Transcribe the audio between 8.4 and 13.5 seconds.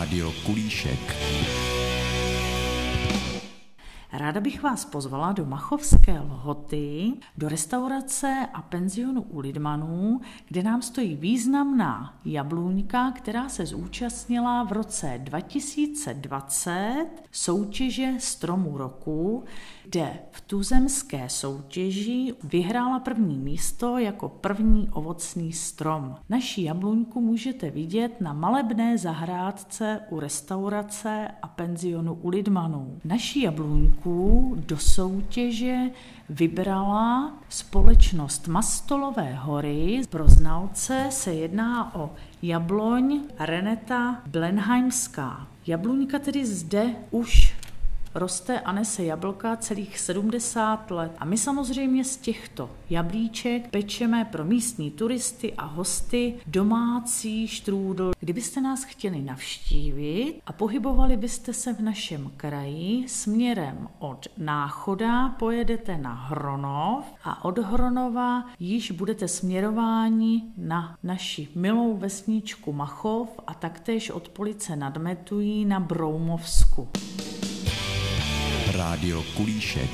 a penzionu u Lidmanů, kde nám stojí významná jablůňka, která